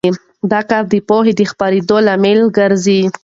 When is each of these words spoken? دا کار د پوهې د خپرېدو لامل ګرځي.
دا 0.51 0.61
کار 0.69 0.83
د 0.93 0.95
پوهې 1.09 1.33
د 1.39 1.41
خپرېدو 1.51 1.97
لامل 2.07 2.39
ګرځي. 2.57 3.01